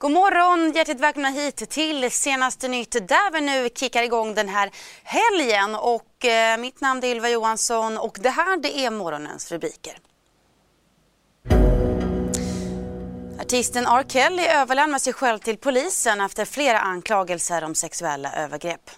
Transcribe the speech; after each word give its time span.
God 0.00 0.12
morgon! 0.12 0.72
Hjärtligt 0.72 1.00
välkomna 1.00 1.28
hit 1.28 1.70
till 1.70 2.10
Senaste 2.10 2.68
nytt 2.68 2.92
där 2.92 3.32
vi 3.32 3.40
nu 3.40 3.68
kickar 3.74 4.02
igång 4.02 4.34
den 4.34 4.48
här 4.48 4.70
helgen. 5.02 5.74
Och, 5.74 6.24
eh, 6.24 6.58
mitt 6.58 6.80
namn 6.80 7.04
är 7.04 7.08
Ylva 7.08 7.28
Johansson 7.28 7.98
och 7.98 8.18
det 8.20 8.30
här 8.30 8.56
det 8.56 8.78
är 8.78 8.90
morgonens 8.90 9.52
rubriker. 9.52 9.98
Artisten 13.40 13.86
R. 13.86 14.04
Kelly 14.08 14.42
överlämnar 14.42 14.98
sig 14.98 15.12
själv 15.12 15.38
till 15.38 15.56
polisen 15.56 16.20
efter 16.20 16.44
flera 16.44 16.80
anklagelser 16.80 17.64
om 17.64 17.74
sexuella 17.74 18.32
övergrepp. 18.32 18.90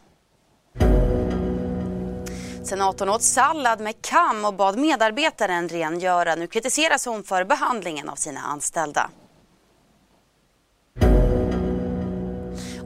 Senatorn 2.64 3.08
åt 3.08 3.22
sallad 3.22 3.80
med 3.80 4.02
kam 4.02 4.44
och 4.44 4.54
bad 4.54 4.78
medarbetaren 4.78 5.68
rengöra. 5.68 6.34
Nu 6.34 6.46
kritiseras 6.46 7.06
hon 7.06 7.24
för 7.24 7.44
behandlingen 7.44 8.08
av 8.08 8.16
sina 8.16 8.40
anställda. 8.40 9.10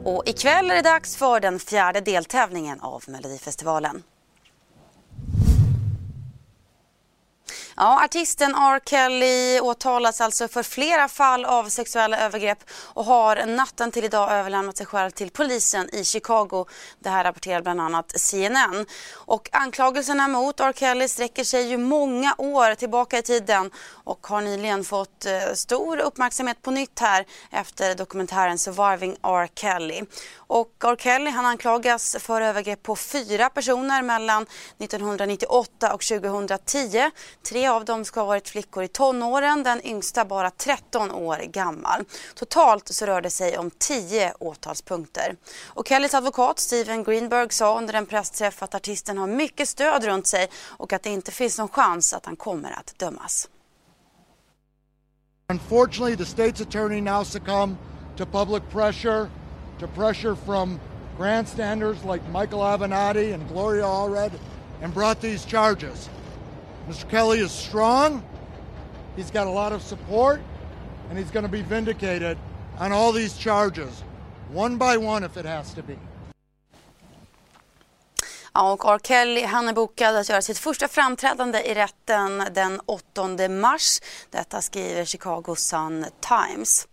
Och 0.03 0.23
ikväll 0.25 0.71
är 0.71 0.75
det 0.75 0.81
dags 0.81 1.17
för 1.17 1.39
den 1.39 1.59
fjärde 1.59 2.01
deltävlingen 2.01 2.79
av 2.79 3.03
Melodifestivalen. 3.07 4.03
Ja, 7.79 8.03
artisten 8.03 8.55
R. 8.55 8.79
Kelly 8.85 9.59
åtalas 9.59 10.21
alltså 10.21 10.47
för 10.47 10.63
flera 10.63 11.07
fall 11.07 11.45
av 11.45 11.69
sexuella 11.69 12.19
övergrepp 12.19 12.57
och 12.93 13.05
har 13.05 13.45
natten 13.45 13.91
till 13.91 14.03
idag 14.03 14.31
överlämnat 14.31 14.77
sig 14.77 14.85
själv 14.85 15.11
till 15.11 15.29
polisen 15.31 15.89
i 15.95 16.03
Chicago. 16.03 16.65
Det 16.99 17.09
här 17.09 17.23
rapporterar 17.23 17.61
bland 17.61 17.81
annat 17.81 18.19
CNN. 18.19 18.85
Och 19.13 19.49
anklagelserna 19.51 20.27
mot 20.27 20.59
R. 20.59 20.73
Kelly 20.75 21.07
sträcker 21.07 21.43
sig 21.43 21.67
ju 21.67 21.77
många 21.77 22.35
år 22.37 22.75
tillbaka 22.75 23.17
i 23.17 23.21
tiden 23.21 23.71
och 24.03 24.27
har 24.27 24.41
nyligen 24.41 24.83
fått 24.83 25.25
eh, 25.25 25.53
stor 25.53 25.97
uppmärksamhet 25.97 26.61
på 26.61 26.71
nytt 26.71 26.99
här 26.99 27.25
efter 27.51 27.95
dokumentären 27.95 28.57
Surviving 28.57 29.17
R. 29.23 29.49
Kelly. 29.55 30.01
Och 30.35 30.71
R. 30.83 30.95
Kelly 30.99 31.31
han 31.31 31.45
anklagas 31.45 32.15
för 32.19 32.41
övergrepp 32.41 32.83
på 32.83 32.95
fyra 32.95 33.49
personer 33.49 34.01
mellan 34.01 34.45
1998 34.77 35.93
och 35.93 36.01
2010. 36.01 37.11
Tre 37.49 37.66
av 37.69 37.85
dem 37.85 38.05
ska 38.05 38.19
ha 38.19 38.27
varit 38.27 38.49
flickor 38.49 38.83
i 38.83 38.87
tonåren, 38.87 39.63
den 39.63 39.85
yngsta 39.87 40.25
bara 40.25 40.49
13 40.49 41.11
år 41.11 41.37
gammal. 41.37 42.03
Totalt 42.35 42.87
så 42.87 43.05
rör 43.05 43.21
det 43.21 43.29
sig 43.29 43.57
om 43.57 43.71
tio 43.71 44.33
åtalspunkter. 44.39 45.35
Och 45.65 45.87
Kellys 45.87 46.13
advokat 46.13 46.59
Steven 46.59 47.03
Greenberg 47.03 47.47
sa 47.51 47.77
under 47.77 47.93
en 47.93 48.05
pressträff 48.05 48.63
att 48.63 48.75
artisten 48.75 49.17
har 49.17 49.27
mycket 49.27 49.69
stöd 49.69 50.03
runt 50.03 50.27
sig 50.27 50.49
och 50.77 50.93
att 50.93 51.03
det 51.03 51.09
inte 51.09 51.31
finns 51.31 51.57
någon 51.57 51.69
chans 51.69 52.13
att 52.13 52.25
han 52.25 52.35
kommer 52.35 52.71
att 52.71 52.99
dömas. 52.99 53.49
Unfortunately, 55.49 56.17
the 56.17 56.25
state's 56.25 56.61
attorney 56.61 57.01
now 57.01 57.23
succumbed 57.23 57.77
to 58.17 58.25
public 58.25 58.63
pressure, 58.69 59.29
to 59.79 59.87
pressure 59.87 60.35
from 60.35 60.79
grandstanders 61.17 62.03
like 62.03 62.21
Michael 62.33 62.59
Avenatti 62.59 63.33
and 63.33 63.47
Gloria 63.47 63.85
Allred, 63.85 64.31
and 64.81 64.93
brought 64.93 65.21
these 65.21 65.45
charges. 65.45 66.09
Mr. 66.87 67.09
Kelly 67.09 67.39
is 67.39 67.51
strong, 67.51 68.21
he's 69.17 69.31
got 69.31 69.47
a 69.47 69.49
lot 69.49 69.73
of 69.73 69.81
support, 69.81 70.39
and 71.09 71.19
he's 71.19 71.31
going 71.31 71.45
to 71.45 71.51
be 71.51 71.61
vindicated 71.61 72.37
on 72.79 72.91
all 72.91 73.11
these 73.11 73.37
charges, 73.37 74.03
one 74.53 74.77
by 74.77 74.97
one 74.97 75.25
if 75.25 75.37
it 75.37 75.45
has 75.45 75.73
to 75.73 75.83
be. 75.83 75.97
Ja, 78.53 78.71
och 78.71 78.85
R. 78.85 78.99
Kelly 78.99 79.43
han 79.43 79.67
är 79.67 79.73
bokad 79.73 80.15
att 80.15 80.29
göra 80.29 80.41
sitt 80.41 80.57
första 80.57 80.87
framträdande 80.87 81.61
i 81.61 81.73
rätten 81.73 82.43
den 82.51 82.81
8 82.85 83.49
mars. 83.49 83.99
Detta 84.29 84.61
skriver 84.61 85.05
Chicago 85.05 85.55
Sun-Times. 85.55 86.87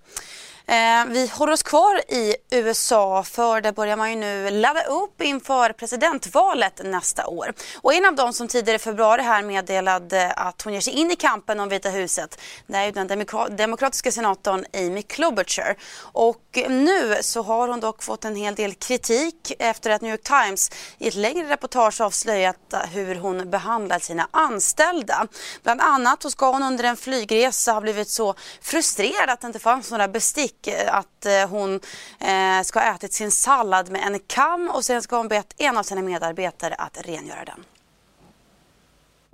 Eh, 0.67 1.07
vi 1.07 1.27
håller 1.27 1.53
oss 1.53 1.63
kvar 1.63 2.01
i 2.09 2.35
USA 2.51 3.23
för 3.23 3.61
där 3.61 3.73
börjar 3.73 3.97
man 3.97 4.11
ju 4.11 4.17
nu 4.17 4.51
ladda 4.51 4.83
upp 4.83 5.23
inför 5.23 5.73
presidentvalet 5.73 6.81
nästa 6.85 7.27
år. 7.27 7.53
Och 7.83 7.95
en 7.95 8.05
av 8.05 8.15
dem 8.15 8.33
som 8.33 8.49
tidigare 8.49 8.77
i 8.77 8.79
februari 8.79 9.23
här 9.23 9.43
meddelade 9.43 10.33
att 10.33 10.63
hon 10.63 10.73
ger 10.73 10.81
sig 10.81 10.93
in 10.93 11.11
i 11.11 11.17
kampen 11.17 11.61
om 11.61 11.69
Vita 11.69 11.91
huset 11.91 12.41
det 12.67 12.77
är 12.77 12.85
ju 12.85 12.93
den 12.93 13.27
demokratiska 13.57 14.13
senatorn 14.13 14.65
Amy 14.75 15.03
Klobuchar. 15.03 15.77
Och 16.13 16.59
nu 16.69 17.17
så 17.21 17.43
har 17.43 17.69
hon 17.69 17.81
dock 17.81 18.03
fått 18.03 18.25
en 18.25 18.37
hel 18.37 18.55
del 18.55 18.75
kritik 18.75 19.53
efter 19.59 19.91
att 19.91 20.03
New 20.03 20.11
York 20.11 20.23
Times 20.23 20.71
i 20.99 21.09
ett 21.09 21.15
längre 21.15 21.49
reportage 21.49 22.01
avslöjat 22.01 22.75
hur 22.93 23.15
hon 23.15 23.51
behandlar 23.51 23.99
sina 23.99 24.29
anställda. 24.31 25.27
Bland 25.63 25.81
annat 25.81 26.23
så 26.23 26.31
ska 26.31 26.51
hon 26.51 26.63
under 26.63 26.85
en 26.85 26.97
flygresa 26.97 27.73
ha 27.73 27.81
blivit 27.81 28.09
så 28.09 28.35
frustrerad 28.63 29.31
att 29.31 29.41
det 29.41 29.47
inte 29.47 29.59
fanns 29.59 29.91
några 29.91 30.09
bestick 30.09 30.64
att 30.69 31.27
eh, 31.27 31.49
hon 31.49 31.81
eh, 32.21 32.63
ska 32.65 32.81
ha 32.81 32.95
ätit 32.95 33.13
sin 33.13 33.31
sallad 33.31 33.91
med 33.91 34.03
en 34.07 34.19
kam 34.19 34.71
och 34.75 34.85
sen 34.85 35.03
ska 35.03 35.17
hon 35.17 35.29
bett 35.29 35.55
en 35.59 35.77
av 35.77 35.83
sina 35.83 36.03
medarbetare 36.03 36.75
att 36.75 37.07
rengöra 37.07 37.45
den. 37.45 37.65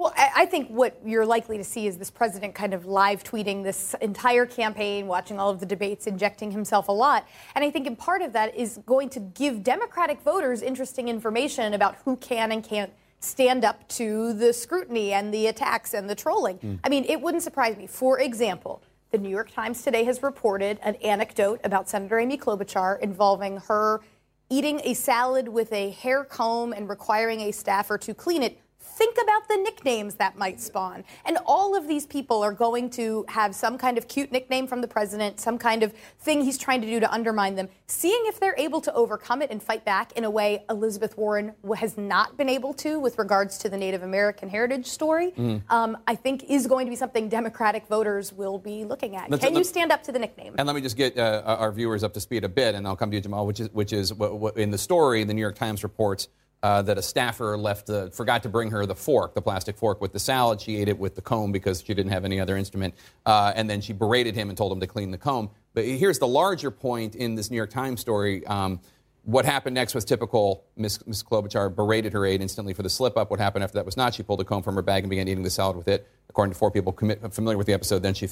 Well, 0.00 0.14
I 0.16 0.42
I 0.42 0.46
think 0.46 0.70
what 0.70 1.04
you're 1.04 1.26
likely 1.26 1.58
to 1.58 1.64
see 1.64 1.86
is 1.86 1.98
this 1.98 2.10
president 2.10 2.54
kind 2.54 2.72
of 2.72 2.86
live 2.86 3.22
tweeting 3.22 3.62
this 3.62 3.94
entire 4.00 4.46
campaign, 4.46 5.06
watching 5.06 5.38
all 5.38 5.50
of 5.50 5.60
the 5.60 5.66
debates, 5.66 6.06
injecting 6.06 6.50
himself 6.50 6.88
a 6.88 6.92
lot. 6.92 7.24
And 7.54 7.62
I 7.62 7.70
think 7.70 7.86
in 7.86 7.96
part 7.96 8.22
of 8.22 8.32
that 8.32 8.56
is 8.56 8.78
going 8.86 9.10
to 9.10 9.20
give 9.20 9.62
Democratic 9.62 10.22
voters 10.22 10.62
interesting 10.62 11.08
information 11.08 11.74
about 11.74 11.96
who 12.04 12.16
can 12.16 12.50
and 12.52 12.64
can't 12.64 12.90
stand 13.20 13.64
up 13.64 13.86
to 13.88 14.32
the 14.32 14.54
scrutiny 14.54 15.12
and 15.12 15.34
the 15.34 15.48
attacks 15.48 15.92
and 15.92 16.08
the 16.08 16.14
trolling. 16.14 16.80
I 16.82 16.88
mean, 16.88 17.04
it 17.04 17.20
wouldn't 17.20 17.42
surprise 17.42 17.76
me. 17.76 17.86
For 17.86 18.20
example, 18.20 18.80
the 19.10 19.18
New 19.18 19.28
York 19.28 19.50
Times 19.50 19.82
today 19.82 20.04
has 20.04 20.22
reported 20.22 20.78
an 20.82 20.94
anecdote 20.96 21.60
about 21.64 21.88
Senator 21.88 22.20
Amy 22.20 22.38
Klobuchar 22.38 23.00
involving 23.00 23.56
her 23.56 24.00
eating 24.48 24.80
a 24.84 24.94
salad 24.94 25.48
with 25.48 25.72
a 25.72 25.90
hair 25.90 26.24
comb 26.24 26.72
and 26.72 26.88
requiring 26.88 27.40
a 27.40 27.50
staffer 27.50 27.98
to 27.98 28.14
clean 28.14 28.42
it. 28.42 28.60
Think 28.96 29.16
about 29.22 29.48
the 29.48 29.56
nicknames 29.56 30.16
that 30.16 30.36
might 30.36 30.60
spawn. 30.60 31.04
And 31.24 31.38
all 31.46 31.74
of 31.76 31.88
these 31.88 32.06
people 32.06 32.42
are 32.42 32.52
going 32.52 32.90
to 32.90 33.24
have 33.28 33.54
some 33.54 33.78
kind 33.78 33.96
of 33.96 34.08
cute 34.08 34.30
nickname 34.30 34.66
from 34.66 34.80
the 34.82 34.88
president, 34.88 35.40
some 35.40 35.56
kind 35.58 35.82
of 35.82 35.92
thing 36.18 36.42
he's 36.42 36.58
trying 36.58 36.80
to 36.82 36.86
do 36.86 37.00
to 37.00 37.10
undermine 37.10 37.54
them. 37.54 37.68
Seeing 37.86 38.20
if 38.26 38.38
they're 38.38 38.54
able 38.58 38.80
to 38.82 38.92
overcome 38.94 39.40
it 39.42 39.50
and 39.50 39.62
fight 39.62 39.84
back 39.84 40.12
in 40.12 40.24
a 40.24 40.30
way 40.30 40.64
Elizabeth 40.68 41.16
Warren 41.16 41.52
has 41.76 41.96
not 41.96 42.36
been 42.36 42.48
able 42.48 42.74
to 42.74 42.98
with 43.00 43.18
regards 43.18 43.56
to 43.58 43.68
the 43.68 43.76
Native 43.76 44.02
American 44.02 44.48
heritage 44.48 44.86
story, 44.86 45.32
um, 45.70 45.96
I 46.06 46.14
think 46.14 46.44
is 46.50 46.66
going 46.66 46.86
to 46.86 46.90
be 46.90 46.96
something 46.96 47.28
Democratic 47.28 47.86
voters 47.86 48.32
will 48.32 48.58
be 48.58 48.84
looking 48.84 49.16
at. 49.16 49.30
Let's- 49.30 49.44
Can 49.44 49.56
you 49.56 49.64
stand 49.64 49.92
up 49.92 50.02
to 50.04 50.12
the 50.12 50.18
nickname? 50.18 50.54
And 50.58 50.66
let 50.66 50.74
me 50.76 50.82
just 50.82 50.96
get 50.96 51.16
uh, 51.18 51.42
our 51.46 51.72
viewers 51.72 52.04
up 52.04 52.12
to 52.14 52.20
speed 52.20 52.44
a 52.44 52.48
bit, 52.48 52.74
and 52.74 52.86
I'll 52.86 52.96
come 52.96 53.10
to 53.10 53.16
you, 53.16 53.20
Jamal, 53.22 53.46
which 53.46 53.60
is, 53.60 53.70
which 53.72 53.92
is 53.92 54.12
in 54.56 54.70
the 54.70 54.78
story, 54.78 55.24
the 55.24 55.32
New 55.34 55.40
York 55.40 55.56
Times 55.56 55.82
reports 55.82 56.28
uh, 56.62 56.82
that 56.82 56.98
a 56.98 57.02
staffer 57.02 57.56
left 57.56 57.86
the, 57.86 58.10
forgot 58.10 58.42
to 58.42 58.48
bring 58.48 58.70
her 58.70 58.84
the 58.84 58.94
fork, 58.94 59.34
the 59.34 59.42
plastic 59.42 59.76
fork 59.76 60.00
with 60.00 60.12
the 60.12 60.18
salad. 60.18 60.60
She 60.60 60.76
ate 60.76 60.88
it 60.88 60.98
with 60.98 61.14
the 61.14 61.22
comb 61.22 61.52
because 61.52 61.82
she 61.82 61.94
didn't 61.94 62.12
have 62.12 62.24
any 62.24 62.38
other 62.38 62.56
instrument. 62.56 62.94
Uh, 63.24 63.52
and 63.54 63.68
then 63.68 63.80
she 63.80 63.92
berated 63.92 64.34
him 64.34 64.48
and 64.48 64.58
told 64.58 64.72
him 64.72 64.80
to 64.80 64.86
clean 64.86 65.10
the 65.10 65.18
comb. 65.18 65.50
But 65.72 65.84
here's 65.84 66.18
the 66.18 66.28
larger 66.28 66.70
point 66.70 67.14
in 67.14 67.34
this 67.34 67.50
New 67.50 67.56
York 67.56 67.70
Times 67.70 68.00
story. 68.00 68.46
Um, 68.46 68.80
what 69.22 69.44
happened 69.44 69.74
next 69.74 69.94
was 69.94 70.04
typical. 70.04 70.64
Miss, 70.76 71.06
Miss 71.06 71.22
Klobuchar 71.22 71.74
berated 71.74 72.12
her 72.12 72.24
aide 72.24 72.40
instantly 72.40 72.74
for 72.74 72.82
the 72.82 72.90
slip 72.90 73.16
up. 73.16 73.30
What 73.30 73.40
happened 73.40 73.64
after 73.64 73.76
that 73.76 73.86
was 73.86 73.96
not. 73.96 74.14
She 74.14 74.22
pulled 74.22 74.40
a 74.40 74.44
comb 74.44 74.62
from 74.62 74.74
her 74.74 74.82
bag 74.82 75.02
and 75.04 75.10
began 75.10 75.28
eating 75.28 75.44
the 75.44 75.50
salad 75.50 75.76
with 75.76 75.88
it. 75.88 76.08
According 76.28 76.52
to 76.52 76.58
four 76.58 76.70
people 76.70 76.92
commit, 76.92 77.20
familiar 77.32 77.58
with 77.58 77.66
the 77.66 77.72
episode, 77.72 78.02
then 78.02 78.14
she 78.14 78.28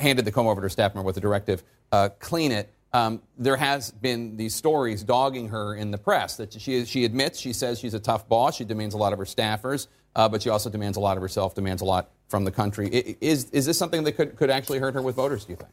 handed 0.00 0.24
the 0.24 0.32
comb 0.32 0.46
over 0.46 0.60
to 0.60 0.64
her 0.64 0.68
staff 0.68 0.94
member 0.94 1.06
with 1.06 1.16
a 1.16 1.20
directive 1.20 1.62
uh, 1.92 2.08
clean 2.18 2.52
it. 2.52 2.72
Um, 2.92 3.20
there 3.36 3.56
has 3.56 3.90
been 3.90 4.36
these 4.36 4.54
stories 4.54 5.02
dogging 5.02 5.48
her 5.48 5.74
in 5.74 5.90
the 5.90 5.98
press 5.98 6.36
that 6.36 6.58
she, 6.58 6.84
she 6.86 7.04
admits, 7.04 7.38
she 7.38 7.52
says 7.52 7.78
she's 7.78 7.94
a 7.94 8.00
tough 8.00 8.28
boss. 8.28 8.56
She 8.56 8.64
demands 8.64 8.94
a 8.94 8.98
lot 8.98 9.12
of 9.12 9.18
her 9.18 9.26
staffers, 9.26 9.88
uh, 10.16 10.28
but 10.28 10.42
she 10.42 10.48
also 10.48 10.70
demands 10.70 10.96
a 10.96 11.00
lot 11.00 11.16
of 11.16 11.22
herself, 11.22 11.54
demands 11.54 11.82
a 11.82 11.84
lot 11.84 12.10
from 12.28 12.44
the 12.44 12.50
country. 12.50 12.88
Is, 13.20 13.50
is 13.50 13.66
this 13.66 13.78
something 13.78 14.04
that 14.04 14.12
could, 14.12 14.36
could 14.36 14.50
actually 14.50 14.78
hurt 14.78 14.94
her 14.94 15.02
with 15.02 15.16
voters, 15.16 15.44
do 15.44 15.52
you 15.52 15.56
think? 15.56 15.70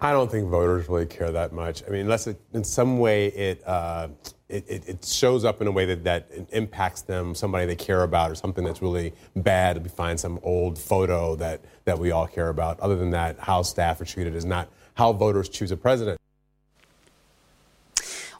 I 0.00 0.12
don't 0.12 0.30
think 0.30 0.48
voters 0.48 0.88
really 0.88 1.06
care 1.06 1.32
that 1.32 1.52
much. 1.52 1.82
I 1.86 1.90
mean, 1.90 2.02
unless 2.02 2.28
it, 2.28 2.40
in 2.52 2.62
some 2.62 2.98
way 2.98 3.28
it, 3.28 3.66
uh, 3.66 4.08
it, 4.48 4.64
it, 4.68 4.88
it 4.88 5.04
shows 5.04 5.44
up 5.44 5.60
in 5.60 5.66
a 5.66 5.72
way 5.72 5.86
that, 5.86 6.04
that 6.04 6.30
impacts 6.50 7.02
them, 7.02 7.34
somebody 7.34 7.66
they 7.66 7.74
care 7.76 8.04
about, 8.04 8.30
or 8.30 8.34
something 8.34 8.62
that's 8.62 8.80
really 8.80 9.12
bad. 9.34 9.82
We 9.82 9.88
find 9.88 10.20
some 10.20 10.38
old 10.42 10.78
photo 10.78 11.34
that, 11.36 11.62
that 11.84 11.98
we 11.98 12.12
all 12.12 12.26
care 12.28 12.48
about. 12.48 12.78
Other 12.78 12.94
than 12.96 13.10
that, 13.10 13.40
how 13.40 13.62
staff 13.62 14.00
are 14.00 14.04
treated 14.04 14.36
is 14.36 14.44
not 14.44 14.68
how 14.94 15.12
voters 15.12 15.48
choose 15.48 15.72
a 15.72 15.76
president. 15.76 16.18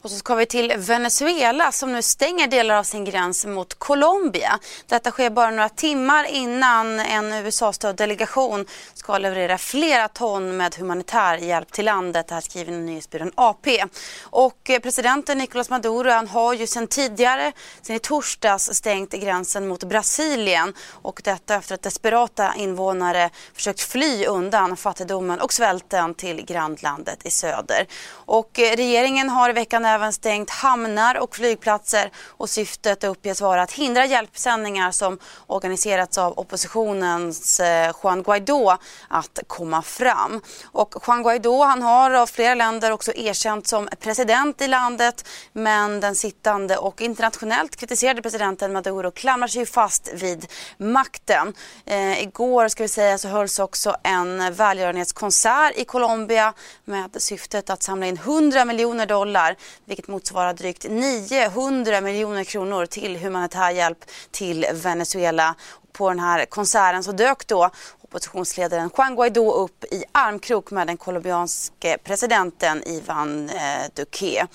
Och 0.02 0.10
så 0.10 0.16
ska 0.16 0.34
vi 0.34 0.46
till 0.46 0.72
Venezuela 0.76 1.72
som 1.72 1.92
nu 1.92 2.02
stänger 2.02 2.46
delar 2.46 2.74
av 2.74 2.82
sin 2.82 3.04
gräns 3.04 3.46
mot 3.46 3.74
Colombia. 3.74 4.58
Detta 4.86 5.10
sker 5.10 5.30
bara 5.30 5.50
några 5.50 5.68
timmar 5.68 6.24
innan 6.24 7.00
en 7.00 7.32
USA-stödd 7.32 7.96
delegation 7.96 8.66
ska 9.08 9.18
leverera 9.18 9.58
flera 9.58 10.08
ton 10.08 10.56
med 10.56 10.74
humanitär 10.74 11.36
hjälp 11.36 11.72
till 11.72 11.84
landet. 11.84 12.28
Det 12.28 12.34
här 12.34 12.40
skriver 12.40 12.72
nyhetsbyrån 12.72 13.32
AP. 13.34 13.84
Och 14.22 14.70
eh, 14.70 14.78
presidenten 14.80 15.38
Nicolás 15.38 15.70
Maduro 15.70 16.10
han 16.10 16.28
har 16.28 16.54
ju 16.54 16.66
sedan 16.66 16.86
tidigare, 16.86 17.52
sedan 17.82 17.96
i 17.96 17.98
torsdags, 17.98 18.74
stängt 18.74 19.12
gränsen 19.12 19.68
mot 19.68 19.84
Brasilien. 19.84 20.74
Och 20.92 21.20
detta 21.24 21.54
efter 21.54 21.74
att 21.74 21.82
desperata 21.82 22.54
invånare 22.56 23.30
försökt 23.54 23.80
fly 23.80 24.26
undan 24.26 24.76
fattigdomen 24.76 25.40
och 25.40 25.52
svälten 25.52 26.14
till 26.14 26.44
grannlandet 26.44 27.26
i 27.26 27.30
söder. 27.30 27.86
Och 28.10 28.58
eh, 28.58 28.76
regeringen 28.76 29.28
har 29.28 29.50
i 29.50 29.52
veckan 29.52 29.84
även 29.84 30.12
stängt 30.12 30.50
hamnar 30.50 31.18
och 31.18 31.36
flygplatser 31.36 32.10
och 32.26 32.50
syftet 32.50 33.04
uppges 33.04 33.40
vara 33.40 33.62
att 33.62 33.72
hindra 33.72 34.06
hjälpsändningar 34.06 34.90
som 34.90 35.18
organiserats 35.46 36.18
av 36.18 36.38
oppositionens 36.38 37.60
eh, 37.60 37.92
Juan 38.02 38.22
Guaidó 38.22 38.78
att 39.08 39.38
komma 39.46 39.82
fram. 39.82 40.40
Och 40.64 40.94
Juan 41.06 41.22
Guaidó 41.22 41.64
han 41.64 41.82
har 41.82 42.10
av 42.10 42.26
flera 42.26 42.54
länder 42.54 42.90
också 42.90 43.12
erkänt 43.12 43.68
som 43.68 43.88
president 44.00 44.60
i 44.60 44.68
landet 44.68 45.28
men 45.52 46.00
den 46.00 46.14
sittande 46.14 46.76
och 46.76 47.00
internationellt 47.00 47.76
kritiserade 47.76 48.22
presidenten 48.22 48.72
Maduro 48.72 49.10
klamrar 49.10 49.48
sig 49.48 49.66
fast 49.66 50.12
vid 50.14 50.46
makten. 50.78 51.54
Eh, 51.86 52.22
igår 52.22 52.68
ska 52.68 52.82
vi 52.82 52.88
säga 52.88 53.18
så 53.18 53.28
hölls 53.28 53.58
också 53.58 53.96
en 54.02 54.54
välgörenhetskonsert 54.54 55.76
i 55.76 55.84
Colombia 55.84 56.52
med 56.84 57.22
syftet 57.22 57.70
att 57.70 57.82
samla 57.82 58.06
in 58.06 58.16
100 58.16 58.64
miljoner 58.64 59.06
dollar 59.06 59.56
vilket 59.84 60.08
motsvarar 60.08 60.52
drygt 60.52 60.86
900 60.88 62.00
miljoner 62.00 62.44
kronor 62.44 62.86
till 62.86 63.16
humanitär 63.16 63.70
hjälp 63.70 64.04
till 64.30 64.66
Venezuela. 64.72 65.54
På 65.92 66.08
den 66.08 66.20
här 66.20 66.44
konserten 66.44 67.04
så 67.04 67.12
dök 67.12 67.46
då 67.46 67.70
oppositionsledaren 68.08 68.90
Juan 68.96 69.14
Guaidó 69.14 69.52
upp 69.52 69.84
i 69.84 70.04
armkrok 70.12 70.70
med 70.70 70.86
den 70.86 70.96
colombianske 70.96 71.98
presidenten 72.04 72.82
Ivan 72.88 73.50
eh, 73.50 73.86
Duque. 73.94 74.46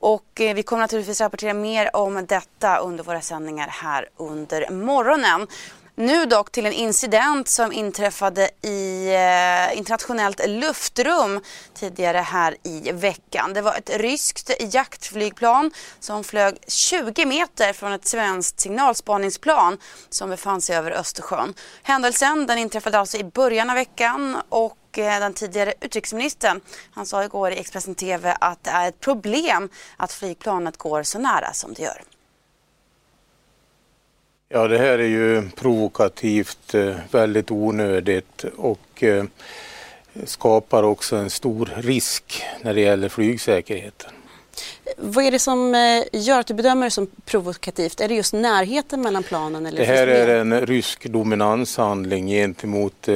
Och 0.00 0.40
eh, 0.40 0.54
vi 0.54 0.62
kommer 0.62 0.80
naturligtvis 0.80 1.20
rapportera 1.20 1.54
mer 1.54 1.96
om 1.96 2.26
detta 2.26 2.78
under 2.78 3.04
våra 3.04 3.20
sändningar 3.20 3.68
här 3.68 4.08
under 4.16 4.70
morgonen. 4.70 5.46
Nu 6.00 6.26
dock 6.26 6.52
till 6.52 6.66
en 6.66 6.72
incident 6.72 7.48
som 7.48 7.72
inträffade 7.72 8.50
i 8.62 9.14
eh, 9.14 9.78
internationellt 9.78 10.48
luftrum 10.48 11.40
tidigare 11.74 12.18
här 12.18 12.56
i 12.62 12.92
veckan. 12.92 13.52
Det 13.54 13.62
var 13.62 13.74
ett 13.74 13.90
ryskt 13.96 14.50
jaktflygplan 14.74 15.70
som 16.00 16.24
flög 16.24 16.58
20 16.66 17.26
meter 17.26 17.72
från 17.72 17.92
ett 17.92 18.06
svenskt 18.06 18.60
signalspaningsplan 18.60 19.78
som 20.10 20.30
befann 20.30 20.60
sig 20.60 20.76
över 20.76 20.90
Östersjön. 20.90 21.54
Händelsen 21.82 22.46
den 22.46 22.58
inträffade 22.58 22.98
alltså 22.98 23.16
i 23.16 23.24
början 23.24 23.70
av 23.70 23.76
veckan 23.76 24.36
och 24.48 24.98
eh, 24.98 25.20
den 25.20 25.34
tidigare 25.34 25.74
utrikesministern 25.80 26.60
han 26.90 27.06
sa 27.06 27.24
igår 27.24 27.52
i 27.52 27.58
Expressen 27.58 27.94
TV 27.94 28.36
att 28.40 28.64
det 28.64 28.70
är 28.70 28.88
ett 28.88 29.00
problem 29.00 29.68
att 29.96 30.12
flygplanet 30.12 30.76
går 30.76 31.02
så 31.02 31.18
nära 31.18 31.52
som 31.52 31.74
det 31.74 31.82
gör. 31.82 32.02
Ja, 34.50 34.68
det 34.68 34.78
här 34.78 34.98
är 34.98 35.06
ju 35.08 35.50
provokativt, 35.50 36.74
eh, 36.74 36.94
väldigt 37.10 37.50
onödigt 37.50 38.44
och 38.56 39.02
eh, 39.02 39.24
skapar 40.24 40.82
också 40.82 41.16
en 41.16 41.30
stor 41.30 41.70
risk 41.76 42.42
när 42.62 42.74
det 42.74 42.80
gäller 42.80 43.08
flygsäkerheten. 43.08 44.10
Vad 44.96 45.24
är 45.24 45.30
det 45.30 45.38
som 45.38 45.74
eh, 45.74 46.04
gör 46.12 46.40
att 46.40 46.46
du 46.46 46.54
bedömer 46.54 46.86
det 46.86 46.90
som 46.90 47.06
provokativt? 47.24 48.00
Är 48.00 48.08
det 48.08 48.14
just 48.14 48.32
närheten 48.32 49.00
mellan 49.02 49.22
planen? 49.22 49.66
Eller 49.66 49.78
det 49.78 49.84
här 49.84 50.06
är 50.06 50.40
en 50.40 50.66
rysk 50.66 51.04
dominanshandling 51.04 52.28
gentemot 52.28 53.08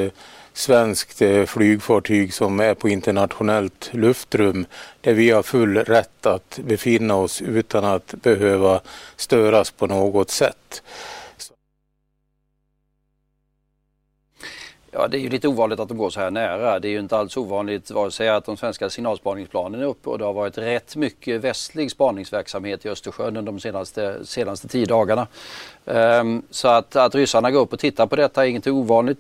svenskt 0.53 1.23
flygfartyg 1.47 2.35
som 2.35 2.61
är 2.61 2.75
på 2.75 2.89
internationellt 2.89 3.91
luftrum 3.93 4.67
där 5.01 5.15
vi 5.15 5.31
har 5.31 5.43
full 5.43 5.79
rätt 5.79 6.27
att 6.27 6.59
befinna 6.65 7.17
oss 7.17 7.43
utan 7.43 7.85
att 7.85 8.15
behöva 8.23 8.81
störas 9.17 9.71
på 9.71 9.87
något 9.87 10.31
sätt. 10.31 10.83
Ja, 14.95 15.09
det 15.09 15.19
är 15.19 15.21
ju 15.21 15.29
lite 15.29 15.49
ovanligt 15.49 15.81
att 15.81 15.89
de 15.89 15.99
går 15.99 16.11
så 16.11 16.21
här 16.21 16.31
nära. 16.31 16.79
Det 16.79 16.89
är 16.89 16.91
ju 16.91 16.99
inte 16.99 17.17
alls 17.17 17.37
ovanligt 17.37 17.91
vare 17.91 18.11
sig 18.11 18.29
att 18.29 18.45
de 18.45 18.57
svenska 18.57 18.91
signalspaningsplanen 18.91 19.81
är 19.81 19.85
uppe 19.85 20.11
och 20.11 20.19
det 20.19 20.25
har 20.25 20.33
varit 20.33 20.59
rätt 20.59 20.97
mycket 20.97 21.41
västlig 21.41 21.91
spaningsverksamhet 21.91 22.87
i 22.87 22.89
Östersjön 22.89 23.37
under 23.37 23.53
de 23.53 23.61
senaste, 23.61 24.27
senaste 24.27 24.69
tio 24.69 24.87
dagarna. 24.87 25.27
Um, 25.85 26.43
så 26.51 26.69
att, 26.69 26.97
att 26.97 27.15
ryssarna 27.15 27.51
går 27.51 27.61
upp 27.61 27.73
och 27.73 27.79
tittar 27.79 28.07
på 28.07 28.17
detta 28.17 28.45
är 28.45 28.49
inget 28.49 28.67
ovanligt. 28.67 29.19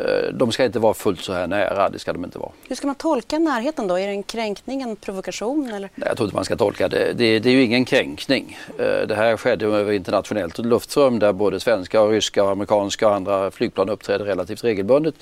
Uh, 0.00 0.32
de 0.32 0.52
ska 0.52 0.64
inte 0.64 0.78
vara 0.78 0.94
fullt 0.94 1.20
så 1.20 1.32
här 1.32 1.46
nära, 1.46 1.88
det 1.88 1.98
ska 1.98 2.12
de 2.12 2.24
inte 2.24 2.38
vara. 2.38 2.50
Hur 2.68 2.76
ska 2.76 2.86
man 2.86 2.96
tolka 2.96 3.38
närheten 3.38 3.88
då? 3.88 3.98
Är 3.98 4.06
det 4.06 4.12
en 4.12 4.22
kränkning, 4.22 4.82
en 4.82 4.96
provokation? 4.96 5.68
Eller? 5.68 5.90
Nej, 5.94 6.08
jag 6.08 6.16
tror 6.16 6.26
inte 6.26 6.36
man 6.36 6.44
ska 6.44 6.56
tolka 6.56 6.88
det. 6.88 7.12
Det, 7.12 7.38
det 7.38 7.48
är 7.48 7.52
ju 7.52 7.62
ingen 7.62 7.84
kränkning. 7.84 8.58
Uh, 8.80 9.06
det 9.06 9.14
här 9.14 9.36
skedde 9.36 9.66
över 9.66 9.92
internationellt 9.92 10.58
luftrum 10.58 11.18
där 11.18 11.32
både 11.32 11.60
svenska, 11.60 12.02
och 12.02 12.10
ryska, 12.10 12.44
och 12.44 12.50
amerikanska 12.50 13.08
och 13.08 13.14
andra 13.14 13.50
flygplan 13.50 13.88
uppträder 13.88 14.24
relativt 14.24 14.64
regelbundet. 14.64 15.14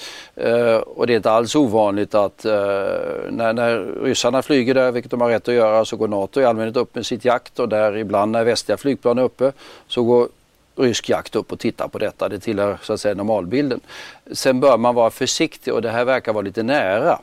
Och 0.87 1.07
det 1.07 1.13
är 1.13 1.17
inte 1.17 1.31
alls 1.31 1.55
ovanligt 1.55 2.15
att 2.15 2.45
när, 2.45 3.53
när 3.53 4.03
ryssarna 4.03 4.43
flyger 4.43 4.75
där, 4.75 4.93
vilket 4.93 5.11
de 5.11 5.21
har 5.21 5.29
rätt 5.29 5.49
att 5.49 5.55
göra, 5.55 5.85
så 5.85 5.97
går 5.97 6.09
NATO 6.09 6.41
i 6.41 6.45
allmänhet 6.45 6.77
upp 6.77 6.95
med 6.95 7.07
sitt 7.07 7.25
jakt 7.25 7.59
och 7.59 7.69
där 7.69 7.97
ibland 7.97 8.33
när 8.33 8.45
västliga 8.45 8.77
flygplan 8.77 9.19
är 9.19 9.23
uppe 9.23 9.53
så 9.89 10.03
går 10.03 10.29
rysk 10.77 11.09
jakt 11.09 11.37
upp 11.37 11.53
och 11.53 11.59
tittar 11.59 11.89
på 11.89 11.99
detta. 11.99 12.29
Det 12.29 12.39
tillhör 12.39 12.79
så 12.83 12.93
att 12.93 13.01
säga 13.01 13.15
normalbilden. 13.15 13.81
Sen 14.33 14.61
bör 14.61 14.79
man 14.79 14.95
vara 14.95 15.11
försiktig 15.11 15.75
och 15.75 15.83
det 15.83 15.91
här 15.91 16.05
verkar 16.05 16.33
vara 16.33 16.43
lite 16.43 16.63
nära. 16.63 17.19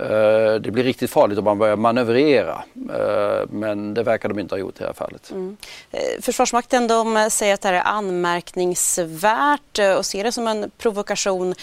Eh, 0.00 0.54
det 0.60 0.70
blir 0.70 0.84
riktigt 0.84 1.10
farligt 1.10 1.38
om 1.38 1.44
man 1.44 1.58
börjar 1.58 1.76
manövrera. 1.76 2.64
Eh, 2.74 3.46
men 3.50 3.94
det 3.94 4.02
verkar 4.02 4.28
de 4.28 4.38
inte 4.38 4.54
ha 4.54 4.60
gjort 4.60 4.74
i 4.76 4.78
det 4.78 4.86
här 4.86 4.92
fallet. 4.92 5.30
Mm. 5.30 5.56
Eh, 5.90 6.00
Försvarsmakten 6.20 6.86
de 6.86 7.28
säger 7.30 7.54
att 7.54 7.60
det 7.60 7.68
här 7.68 7.74
är 7.74 7.82
anmärkningsvärt 7.84 9.78
och 9.98 10.06
ser 10.06 10.24
det 10.24 10.32
som 10.32 10.46
en 10.46 10.70
provokation. 10.78 11.54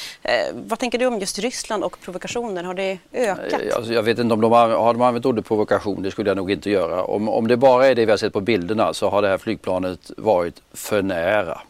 Vad 0.54 0.80
tänker 0.80 0.98
du 0.98 1.06
om 1.06 1.20
just 1.20 1.40
Ryssland 1.40 1.84
och 1.84 2.00
provokationer? 2.02 2.64
Har 2.64 2.74
det 2.74 2.98
ökat? 3.14 3.62
Alltså 3.76 3.94
jag 3.94 4.04
vet 4.04 4.20
inte 4.20 4.34
om 4.34 4.42
de 4.42 4.52
har, 4.52 4.70
har 4.70 4.94
de 4.94 5.02
använt 5.02 5.26
ordet 5.26 5.46
provokation. 5.46 6.04
Det 6.04 6.12
skulle 6.12 6.30
jag 6.30 6.38
nog 6.38 6.52
inte 6.52 6.70
göra. 6.70 7.04
Om, 7.04 7.30
om 7.30 7.48
det 7.48 7.58
bara 7.58 7.88
är 7.88 7.96
det 7.96 8.06
vi 8.06 8.12
har 8.12 8.18
sett 8.18 8.34
på 8.34 8.42
bilderna 8.42 8.94
så 8.94 9.10
har 9.10 9.22
det 9.22 9.28
här 9.28 9.38
flygplanet 9.38 10.12
varit 10.18 10.62
för 10.74 11.02
nära. 11.02 11.62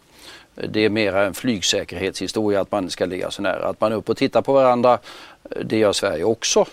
Det 0.69 0.85
är 0.85 0.89
mer 0.89 1.15
en 1.15 1.33
flygsäkerhetshistoria 1.33 2.61
att 2.61 2.71
man 2.71 2.89
ska 2.89 3.05
ligga 3.05 3.31
så 3.31 3.41
nära. 3.41 3.67
Att 3.67 3.81
man 3.81 3.91
är 3.91 3.95
uppe 3.95 4.11
och 4.11 4.17
tittar 4.17 4.41
på 4.41 4.53
varandra, 4.53 4.99
det 5.63 5.77
gör 5.77 5.93
Sverige 5.93 6.23
också. 6.23 6.65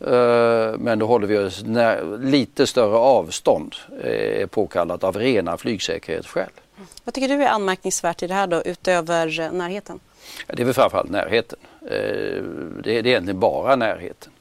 Eh, 0.00 0.78
men 0.78 0.98
då 0.98 1.06
håller 1.06 1.26
vi 1.26 1.38
oss 1.38 1.62
när, 1.66 2.18
lite 2.18 2.66
större 2.66 2.96
avstånd 2.96 3.74
är 4.02 4.46
påkallat 4.46 5.04
av 5.04 5.16
rena 5.16 5.56
flygsäkerhetsskäl. 5.56 6.50
Vad 7.04 7.14
tycker 7.14 7.28
du 7.28 7.42
är 7.42 7.48
anmärkningsvärt 7.48 8.22
i 8.22 8.26
det 8.26 8.34
här 8.34 8.46
då, 8.46 8.62
utöver 8.62 9.50
närheten? 9.52 10.00
Det 10.46 10.62
är 10.62 10.64
väl 10.64 10.74
framförallt 10.74 11.10
närheten. 11.10 11.58
Eh, 11.82 12.42
det 12.84 12.98
är 12.98 13.06
egentligen 13.06 13.40
bara 13.40 13.76
närheten. 13.76 14.32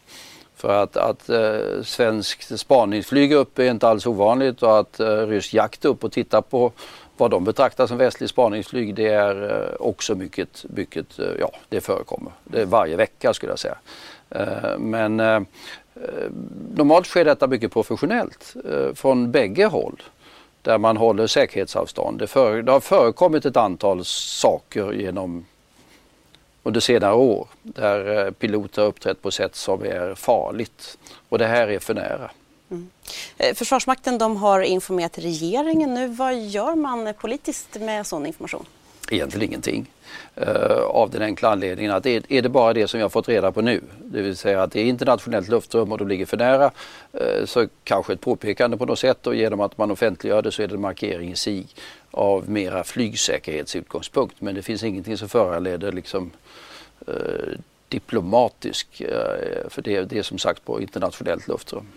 För 0.59 0.83
att, 0.83 0.97
att 0.97 1.29
eh, 1.29 1.81
svenskt 1.83 2.59
spaningsflyg 2.59 3.33
upp 3.33 3.59
är 3.59 3.71
inte 3.71 3.87
alls 3.87 4.05
ovanligt 4.05 4.63
och 4.63 4.79
att 4.79 4.99
eh, 4.99 5.27
rysk 5.27 5.53
jakt 5.53 5.85
upp 5.85 6.03
och 6.03 6.11
titta 6.11 6.41
på 6.41 6.71
vad 7.17 7.31
de 7.31 7.43
betraktar 7.43 7.87
som 7.87 7.97
västligt 7.97 8.29
spaningsflyg 8.29 8.95
det 8.95 9.07
är 9.07 9.51
eh, 9.51 9.75
också 9.79 10.15
mycket, 10.15 10.65
mycket, 10.69 11.19
eh, 11.19 11.25
ja 11.39 11.51
det 11.69 11.81
förekommer. 11.81 12.31
Det 12.43 12.61
är 12.61 12.65
varje 12.65 12.95
vecka 12.95 13.33
skulle 13.33 13.51
jag 13.51 13.59
säga. 13.59 13.77
Eh, 14.29 14.77
men 14.77 15.19
eh, 15.19 15.35
eh, 15.35 15.41
normalt 16.75 17.07
sker 17.07 17.25
detta 17.25 17.47
mycket 17.47 17.71
professionellt 17.71 18.55
eh, 18.69 18.93
från 18.93 19.31
bägge 19.31 19.65
håll 19.65 20.01
där 20.61 20.77
man 20.77 20.97
håller 20.97 21.27
säkerhetsavstånd. 21.27 22.19
Det, 22.19 22.27
för, 22.27 22.61
det 22.61 22.71
har 22.71 22.79
förekommit 22.79 23.45
ett 23.45 23.57
antal 23.57 24.05
saker 24.05 24.91
genom 24.93 25.45
under 26.63 26.79
senare 26.79 27.13
år 27.13 27.47
där 27.63 28.25
eh, 28.25 28.31
piloter 28.31 28.81
har 28.81 28.89
uppträtt 28.89 29.21
på 29.21 29.31
sätt 29.31 29.55
som 29.55 29.83
är 29.83 30.15
farligt 30.15 30.97
och 31.29 31.37
det 31.37 31.47
här 31.47 31.67
är 31.67 31.79
för 31.79 31.93
nära. 31.93 32.31
Mm. 32.71 32.89
Eh, 33.37 33.55
Försvarsmakten 33.55 34.17
de 34.17 34.37
har 34.37 34.61
informerat 34.61 35.17
regeringen 35.17 35.93
nu. 35.93 36.07
Vad 36.07 36.39
gör 36.39 36.75
man 36.75 37.13
politiskt 37.13 37.75
med 37.79 38.07
sån 38.07 38.25
information? 38.25 38.65
Egentligen 39.11 39.49
ingenting. 39.49 39.91
Uh, 40.41 40.77
av 40.77 41.09
den 41.09 41.21
enkla 41.21 41.49
anledningen 41.49 41.91
att 41.91 42.05
är, 42.05 42.23
är 42.29 42.41
det 42.41 42.49
bara 42.49 42.73
det 42.73 42.87
som 42.87 42.99
jag 42.99 43.11
fått 43.11 43.29
reda 43.29 43.51
på 43.51 43.61
nu, 43.61 43.81
det 44.03 44.21
vill 44.21 44.37
säga 44.37 44.63
att 44.63 44.71
det 44.71 44.81
är 44.81 44.85
internationellt 44.85 45.47
luftrum 45.47 45.91
och 45.91 45.97
de 45.97 46.07
ligger 46.07 46.25
för 46.25 46.37
nära, 46.37 46.71
uh, 47.21 47.45
så 47.45 47.67
kanske 47.83 48.13
ett 48.13 48.21
påpekande 48.21 48.77
på 48.77 48.85
något 48.85 48.99
sätt 48.99 49.27
och 49.27 49.35
genom 49.35 49.59
att 49.59 49.77
man 49.77 49.91
offentliggör 49.91 50.41
det 50.41 50.51
så 50.51 50.61
är 50.61 50.67
det 50.67 50.75
en 50.75 50.81
markering 50.81 51.31
i 51.31 51.35
sig 51.35 51.67
av 52.11 52.49
mera 52.49 52.83
flygsäkerhetsutgångspunkt. 52.83 54.41
Men 54.41 54.55
det 54.55 54.61
finns 54.61 54.83
ingenting 54.83 55.17
som 55.17 55.29
föranleder 55.29 55.91
liksom, 55.91 56.31
uh, 57.09 57.57
diplomatisk, 57.87 58.87
för 59.69 59.81
det, 59.81 60.01
det 60.01 60.17
är 60.17 60.23
som 60.23 60.37
sagt 60.37 60.65
på 60.65 60.81
internationellt 60.81 61.47
luftrum. 61.47 61.87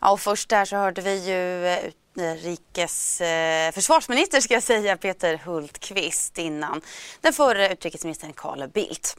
Ja, 0.00 0.12
och 0.12 0.20
först 0.20 0.48
där 0.48 0.64
så 0.64 0.76
hörde 0.76 1.00
vi 1.00 1.28
ju 1.28 1.76
utrikes 2.16 3.20
eh, 3.20 3.72
försvarsminister 3.72 4.40
ska 4.40 4.54
jag 4.54 4.62
säga, 4.62 4.96
Peter 4.96 5.40
Hultqvist 5.44 6.38
innan 6.38 6.80
den 7.20 7.32
förre 7.32 7.72
utrikesministern 7.72 8.32
Carl 8.32 8.68
Bildt. 8.68 9.16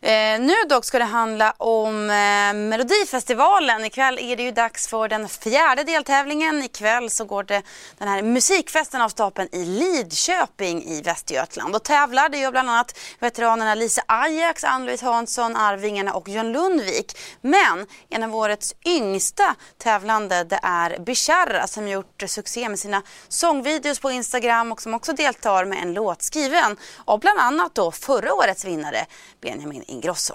Eh, 0.00 0.40
nu 0.40 0.54
dock 0.68 0.84
ska 0.84 0.98
det 0.98 1.04
handla 1.04 1.54
om 1.58 2.10
eh, 2.10 2.54
Melodifestivalen. 2.54 3.84
Ikväll 3.84 4.18
är 4.18 4.36
det 4.36 4.42
ju 4.42 4.50
dags 4.50 4.88
för 4.88 5.08
den 5.08 5.28
fjärde 5.28 5.84
deltävlingen. 5.84 6.62
Ikväll 6.62 7.10
så 7.10 7.24
går 7.24 7.42
det 7.42 7.62
den 7.98 8.08
här 8.08 8.22
musikfesten 8.22 9.02
av 9.02 9.08
stapeln 9.08 9.48
i 9.52 9.64
Lidköping 9.64 10.82
i 10.84 11.02
Västergötland. 11.02 11.74
Och 11.74 11.82
tävlar 11.82 12.28
det 12.28 12.38
gör 12.38 12.50
bland 12.50 12.70
annat 12.70 12.98
veteranerna 13.18 13.74
Lisa 13.74 14.02
Ajax, 14.06 14.64
Ann-Louise 14.64 15.06
Hansson, 15.06 15.56
Arvingarna 15.56 16.12
och 16.12 16.28
John 16.28 16.52
Lundvik. 16.52 17.18
Men 17.40 17.86
en 18.08 18.22
av 18.22 18.36
årets 18.36 18.74
yngsta 18.86 19.54
tävlande 19.78 20.44
det 20.44 20.60
är 20.62 20.98
Bishara 20.98 21.66
som 21.66 21.88
gjort 21.88 22.21
succé 22.26 22.68
med 22.68 22.78
sina 22.78 23.02
sångvideos 23.28 23.98
på 24.00 24.10
Instagram 24.10 24.72
och 24.72 24.82
som 24.82 24.94
också 24.94 25.12
deltar 25.12 25.64
med 25.64 25.82
en 25.82 25.94
låt 25.94 26.22
skriven 26.22 26.76
av 27.04 27.20
bland 27.20 27.38
annat 27.38 27.74
då 27.74 27.90
förra 27.90 28.34
årets 28.34 28.64
vinnare 28.64 29.06
Benjamin 29.40 29.84
Ingrosso. 29.86 30.34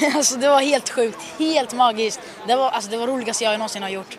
Alltså 0.14 0.36
det 0.36 0.48
var 0.48 0.60
helt 0.60 0.90
sjukt, 0.90 1.18
helt 1.38 1.74
magiskt. 1.74 2.20
Det 2.46 2.56
var, 2.56 2.70
alltså, 2.70 2.90
det 2.90 2.96
var 2.96 3.06
roligaste 3.06 3.44
jag 3.44 3.52
någonsin 3.52 3.82
har 3.82 3.90
gjort. 3.90 4.18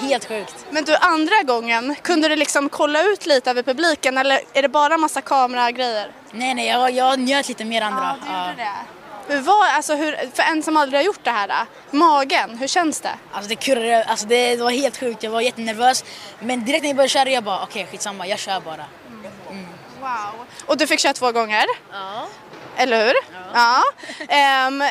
Helt 0.00 0.24
sjukt. 0.24 0.66
Men 0.70 0.84
du, 0.84 0.96
andra 0.96 1.42
gången, 1.42 1.94
kunde 2.02 2.28
du 2.28 2.36
liksom 2.36 2.68
kolla 2.68 3.02
ut 3.02 3.26
lite 3.26 3.50
över 3.50 3.62
publiken 3.62 4.18
eller 4.18 4.40
är 4.52 4.62
det 4.62 4.68
bara 4.68 4.98
massa 4.98 5.20
kameragrejer? 5.20 6.10
Nej, 6.32 6.54
nej, 6.54 6.66
jag, 6.68 6.90
jag 6.90 7.18
njöt 7.18 7.48
lite 7.48 7.64
mer 7.64 7.82
andra. 7.82 8.16
Ja, 8.26 8.48
du 8.50 8.62
det. 8.62 8.95
Var, 9.28 9.66
alltså 9.66 9.94
hur, 9.94 10.30
för 10.34 10.42
en 10.42 10.62
som 10.62 10.76
aldrig 10.76 10.98
har 11.00 11.04
gjort 11.04 11.24
det 11.24 11.30
här, 11.30 11.66
magen, 11.90 12.58
hur 12.58 12.66
känns 12.66 13.00
det? 13.00 13.14
Alltså 13.32 13.48
det 13.48 13.56
kurrade, 13.56 14.04
alltså 14.04 14.26
det, 14.26 14.56
det 14.56 14.62
var 14.62 14.70
helt 14.70 14.96
sjukt, 14.96 15.22
jag 15.22 15.30
var 15.30 15.40
jättenervös. 15.40 16.04
Men 16.40 16.64
direkt 16.64 16.82
när 16.82 16.88
jag 16.88 16.96
började 16.96 17.08
köra 17.08 17.30
jag 17.30 17.44
bara 17.44 17.62
okej 17.62 17.82
okay, 17.82 17.92
skitsamma, 17.92 18.26
jag 18.26 18.38
kör 18.38 18.60
bara. 18.60 18.84
Mm. 19.50 19.66
Wow. 20.00 20.46
Och 20.66 20.76
du 20.76 20.86
fick 20.86 21.00
köra 21.00 21.12
två 21.12 21.32
gånger? 21.32 21.64
Ja. 21.92 22.26
Eller 22.76 23.06
hur? 23.06 23.14
Ja. 23.54 23.82
ja. 24.28 24.66
Um, 24.68 24.82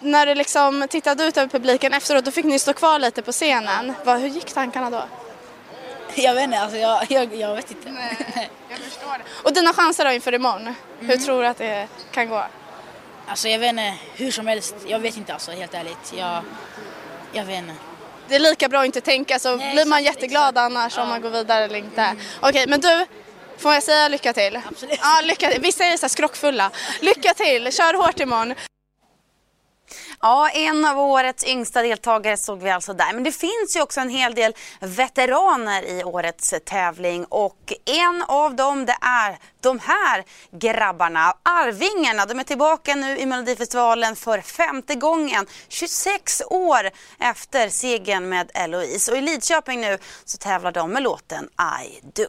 när 0.00 0.26
du 0.26 0.34
liksom 0.34 0.86
tittade 0.90 1.24
ut 1.24 1.36
över 1.36 1.48
publiken 1.48 1.92
efteråt, 1.92 2.24
då 2.24 2.30
fick 2.30 2.44
ni 2.44 2.58
stå 2.58 2.72
kvar 2.72 2.98
lite 2.98 3.22
på 3.22 3.32
scenen. 3.32 3.92
Vad, 4.04 4.20
hur 4.20 4.28
gick 4.28 4.52
tankarna 4.52 4.90
då? 4.90 5.04
Jag 6.14 6.34
vet 6.34 6.44
inte, 6.44 6.60
alltså 6.60 6.78
jag, 6.78 7.06
jag, 7.08 7.34
jag 7.34 7.54
vet 7.54 7.70
inte. 7.70 7.90
Nej, 7.90 8.50
jag 8.68 8.78
förstår 8.90 9.12
det. 9.12 9.24
Och 9.42 9.52
dina 9.52 9.72
chanser 9.72 10.04
då 10.04 10.12
inför 10.12 10.34
imorgon? 10.34 10.62
Mm. 10.62 10.76
Hur 11.00 11.16
tror 11.16 11.42
du 11.42 11.48
att 11.48 11.58
det 11.58 11.88
kan 12.10 12.28
gå? 12.28 12.44
Alltså 13.26 13.48
jag 13.48 13.58
vet 13.58 13.70
inte, 13.70 13.94
hur 14.14 14.30
som 14.30 14.46
helst. 14.46 14.74
Jag 14.86 14.98
vet 14.98 15.16
inte 15.16 15.32
alltså, 15.32 15.50
helt 15.52 15.74
ärligt. 15.74 16.12
Jag, 16.16 16.42
jag 17.32 17.44
vet 17.44 17.58
inte. 17.58 17.74
Det 18.28 18.34
är 18.34 18.38
lika 18.38 18.68
bra 18.68 18.80
att 18.80 18.86
inte 18.86 19.00
tänka 19.00 19.38
så 19.38 19.56
Nej, 19.56 19.74
blir 19.74 19.86
man 19.86 19.98
exakt, 19.98 20.16
jätteglad 20.16 20.48
exakt. 20.48 20.58
annars 20.58 20.96
ja. 20.96 21.02
om 21.02 21.08
man 21.08 21.22
går 21.22 21.30
vidare 21.30 21.64
eller 21.64 21.78
inte. 21.78 22.02
Mm. 22.02 22.18
Okej, 22.40 22.66
men 22.68 22.80
du, 22.80 23.06
får 23.58 23.74
jag 23.74 23.82
säga 23.82 24.08
lycka 24.08 24.32
till? 24.32 24.60
Absolut. 24.70 24.98
Ja, 25.02 25.20
lycka 25.24 25.50
till. 25.50 25.60
Vissa 25.60 25.84
är 25.84 25.96
så 25.96 26.08
skrockfulla. 26.08 26.70
Lycka 27.00 27.34
till, 27.34 27.72
kör 27.72 27.94
hårt 27.94 28.20
imorgon. 28.20 28.54
Ja, 30.26 30.50
en 30.50 30.84
av 30.84 30.98
årets 30.98 31.44
yngsta 31.44 31.82
deltagare 31.82 32.36
såg 32.36 32.62
vi 32.62 32.70
alltså 32.70 32.92
där. 32.92 33.12
Men 33.12 33.24
det 33.24 33.32
finns 33.32 33.76
ju 33.76 33.82
också 33.82 34.00
en 34.00 34.08
hel 34.08 34.34
del 34.34 34.54
veteraner 34.80 35.82
i 35.82 36.04
årets 36.04 36.54
tävling 36.64 37.24
och 37.24 37.72
en 37.84 38.22
av 38.22 38.54
dem 38.54 38.86
det 38.86 38.96
är 39.00 39.38
de 39.60 39.78
här 39.78 40.24
grabbarna, 40.50 41.36
Arvingarna. 41.42 42.26
De 42.26 42.38
är 42.38 42.44
tillbaka 42.44 42.94
nu 42.94 43.18
i 43.18 43.26
Melodifestivalen 43.26 44.16
för 44.16 44.40
femte 44.40 44.94
gången, 44.94 45.46
26 45.68 46.42
år 46.50 46.90
efter 47.18 47.68
segern 47.68 48.28
med 48.28 48.50
Eloise. 48.54 49.12
Och 49.12 49.18
i 49.18 49.20
Lidköping 49.20 49.80
nu 49.80 49.98
så 50.24 50.38
tävlar 50.38 50.72
de 50.72 50.90
med 50.90 51.02
låten 51.02 51.48
I 51.84 52.00
do. 52.02 52.28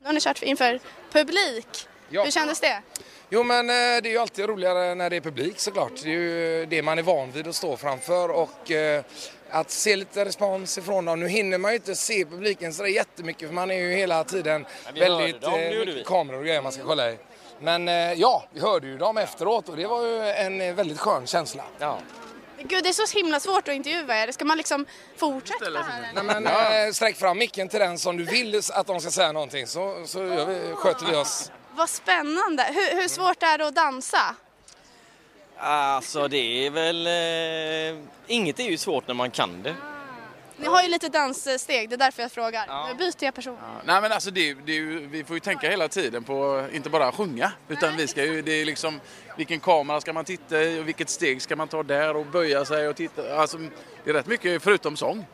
Nu 0.00 0.06
har 0.06 0.12
ni 0.12 0.20
kört 0.20 0.42
inför 0.42 0.80
publik. 1.12 1.88
Ja. 2.08 2.24
Hur 2.24 2.30
kändes 2.30 2.60
det? 2.60 2.82
Jo 3.28 3.42
men 3.42 3.70
eh, 3.70 3.74
det 3.74 4.08
är 4.08 4.10
ju 4.10 4.18
alltid 4.18 4.46
roligare 4.46 4.94
när 4.94 5.10
det 5.10 5.16
är 5.16 5.20
publik 5.20 5.58
såklart. 5.58 5.92
Det 6.02 6.08
är 6.08 6.12
ju 6.12 6.66
det 6.66 6.82
man 6.82 6.98
är 6.98 7.02
van 7.02 7.32
vid 7.32 7.48
att 7.48 7.54
stå 7.54 7.76
framför 7.76 8.28
och 8.28 8.70
eh, 8.70 9.04
att 9.50 9.70
se 9.70 9.96
lite 9.96 10.24
respons 10.24 10.78
ifrån 10.78 11.04
dem. 11.04 11.20
Nu 11.20 11.28
hinner 11.28 11.58
man 11.58 11.70
ju 11.70 11.76
inte 11.76 11.94
se 11.94 12.24
publiken 12.24 12.72
så 12.72 12.86
jättemycket 12.86 13.48
för 13.48 13.54
man 13.54 13.70
är 13.70 13.78
ju 13.78 13.94
hela 13.94 14.24
tiden 14.24 14.66
väldigt 14.94 15.44
eh, 15.44 15.50
kameror 16.04 16.38
och 16.38 16.44
grejer 16.44 16.62
man 16.62 16.72
ska 16.72 16.82
kolla 16.82 17.10
i. 17.10 17.18
Men 17.60 17.86
ja, 18.18 18.44
vi 18.52 18.60
hörde 18.60 18.86
ju 18.86 18.98
dem 18.98 19.16
efteråt 19.16 19.68
och 19.68 19.76
det 19.76 19.86
var 19.86 20.02
ju 20.02 20.28
en 20.30 20.74
väldigt 20.74 20.98
skön 20.98 21.26
känsla. 21.26 21.64
Ja. 21.78 21.98
Gud, 22.58 22.84
det 22.84 22.88
är 22.88 23.06
så 23.06 23.18
himla 23.18 23.40
svårt 23.40 23.68
att 23.68 23.74
intervjua 23.74 24.22
er. 24.22 24.32
Ska 24.32 24.44
man 24.44 24.56
liksom 24.56 24.86
fortsätta 25.16 25.64
här? 25.64 26.10
Nej, 26.14 26.24
men, 26.24 26.44
ja. 26.44 26.92
Sträck 26.92 27.16
fram 27.16 27.38
micken 27.38 27.68
till 27.68 27.80
den 27.80 27.98
som 27.98 28.16
du 28.16 28.24
vill 28.24 28.60
att 28.72 28.86
de 28.86 29.00
ska 29.00 29.10
säga 29.10 29.32
någonting 29.32 29.66
så, 29.66 30.02
så 30.06 30.22
vi, 30.22 30.56
sköter 30.74 31.06
vi 31.06 31.16
oss. 31.16 31.50
Vad 31.76 31.90
spännande. 31.90 32.62
Hur, 32.62 33.00
hur 33.00 33.08
svårt 33.08 33.42
är 33.42 33.58
det 33.58 33.66
att 33.66 33.74
dansa? 33.74 34.34
Alltså 35.58 36.28
det 36.28 36.66
är 36.66 36.70
väl... 36.70 37.06
Eh, 37.06 38.02
inget 38.26 38.60
är 38.60 38.64
ju 38.64 38.78
svårt 38.78 39.06
när 39.06 39.14
man 39.14 39.30
kan 39.30 39.62
det. 39.62 39.74
Ni 40.56 40.66
har 40.66 40.82
ju 40.82 40.88
lite 40.88 41.08
danssteg, 41.08 41.88
det 41.88 41.94
är 41.94 41.98
därför 41.98 42.22
jag 42.22 42.32
frågar. 42.32 42.64
Ja. 42.68 42.88
Nu 42.88 42.94
byter 42.94 43.24
jag 43.24 43.34
person. 43.34 43.56
Ja. 43.60 43.82
Nej 43.84 44.00
men 44.00 44.12
alltså 44.12 44.30
det, 44.30 44.54
det 44.54 44.72
ju, 44.72 45.06
vi 45.06 45.24
får 45.24 45.36
ju 45.36 45.40
tänka 45.40 45.70
hela 45.70 45.88
tiden 45.88 46.24
på, 46.24 46.68
inte 46.72 46.90
bara 46.90 47.12
sjunga, 47.12 47.52
utan 47.68 47.88
Nej. 47.88 47.98
vi 47.98 48.06
ska 48.06 48.24
ju, 48.24 48.42
det 48.42 48.52
är 48.52 48.64
liksom 48.64 49.00
vilken 49.36 49.60
kamera 49.60 50.00
ska 50.00 50.12
man 50.12 50.24
titta 50.24 50.62
i 50.62 50.80
och 50.80 50.88
vilket 50.88 51.10
steg 51.10 51.42
ska 51.42 51.56
man 51.56 51.68
ta 51.68 51.82
där 51.82 52.16
och 52.16 52.26
böja 52.26 52.64
sig 52.64 52.88
och 52.88 52.96
titta. 52.96 53.36
Alltså 53.36 53.58
det 54.04 54.10
är 54.10 54.14
rätt 54.14 54.26
mycket 54.26 54.62
förutom 54.62 54.96
sång. 54.96 55.26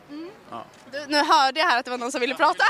Ja. 0.52 0.64
Du, 0.92 1.06
nu 1.06 1.16
hörde 1.16 1.60
jag 1.60 1.66
här 1.66 1.78
att 1.78 1.84
det 1.84 1.90
var 1.90 1.98
någon 1.98 2.12
som 2.12 2.20
ville 2.20 2.34
prata. 2.34 2.64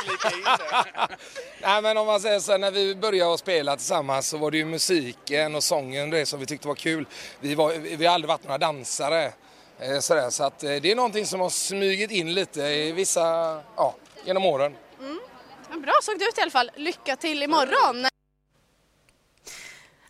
Nej 1.63 1.83
men 1.83 1.97
om 1.97 2.07
man 2.07 2.21
säger 2.21 2.41
så 2.41 2.53
här, 2.53 2.59
när 2.59 2.71
vi 2.71 2.95
började 2.95 3.39
spela 3.39 3.77
tillsammans 3.77 4.29
så 4.29 4.39
var 4.39 4.51
det 4.51 4.57
ju 4.57 4.65
musiken 4.65 5.55
och 5.55 5.63
sången 5.63 6.11
det 6.11 6.27
som 6.27 6.41
vi 6.41 6.47
tyckte 6.47 6.69
var 6.69 6.75
kul. 6.75 7.07
Vi, 7.41 7.55
var, 7.55 7.73
vi 7.73 8.07
har 8.07 8.15
aldrig 8.15 8.29
varit 8.29 8.45
några 8.45 8.59
dansare. 8.59 9.33
Eh, 9.79 9.99
så, 10.01 10.15
där, 10.15 10.31
så 10.31 10.45
att, 10.45 10.63
eh, 10.63 10.69
det 10.69 10.91
är 10.91 10.97
någonting 10.97 11.27
som 11.27 11.41
har 11.41 11.51
smugit 11.51 12.11
in 12.11 12.35
lite 12.35 12.63
i 12.63 12.93
vissa, 12.93 13.21
ja, 13.77 13.95
genom 14.25 14.45
åren. 14.45 14.77
Mm. 15.01 15.83
Bra 15.83 15.95
såg 16.03 16.19
det 16.19 16.25
ut 16.25 16.39
i 16.39 16.41
alla 16.41 16.51
fall. 16.51 16.71
Lycka 16.77 17.17
till 17.17 17.43
imorgon! 17.43 18.07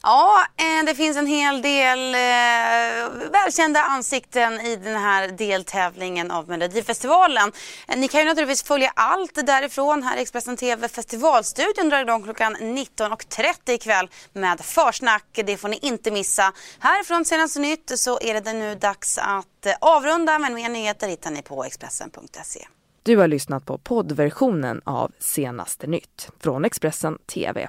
Ja, 0.02 0.46
eh, 0.56 0.86
det 0.86 0.94
finns 0.94 1.16
en 1.16 1.26
hel 1.26 1.62
del 1.62 2.14
eh, 2.14 3.30
välkända 3.30 3.80
ansikten 3.80 4.60
i 4.60 4.76
den 4.76 4.96
här 4.96 5.28
deltävlingen 5.28 6.30
av 6.30 6.48
Melodifestivalen. 6.48 7.52
Eh, 7.88 7.98
ni 7.98 8.08
kan 8.08 8.20
ju 8.20 8.26
naturligtvis 8.26 8.62
följa 8.62 8.92
allt 8.96 9.46
därifrån 9.46 10.02
här 10.02 10.16
i 10.16 10.20
Expressen 10.20 10.56
TV. 10.56 10.88
Festivalstudion 10.88 11.88
drar 11.88 12.00
igång 12.00 12.22
klockan 12.22 12.56
19.30 12.56 13.70
ikväll 13.70 14.08
med 14.32 14.60
försnack. 14.60 15.24
Det 15.32 15.56
får 15.56 15.68
ni 15.68 15.78
inte 15.82 16.10
missa. 16.10 16.52
Härifrån 16.78 17.24
Senaste 17.24 17.60
Nytt 17.60 17.92
så 17.98 18.18
är 18.20 18.40
det 18.40 18.52
nu 18.52 18.74
dags 18.74 19.18
att 19.18 19.66
avrunda 19.80 20.38
men 20.38 20.54
mer 20.54 20.68
nyheter 20.68 21.08
hittar 21.08 21.30
ni 21.30 21.42
på 21.42 21.64
Expressen.se. 21.64 22.66
Du 23.02 23.16
har 23.16 23.28
lyssnat 23.28 23.66
på 23.66 23.78
poddversionen 23.78 24.80
av 24.84 25.12
Senaste 25.18 25.86
Nytt 25.86 26.28
från 26.40 26.64
Expressen 26.64 27.18
TV. 27.34 27.68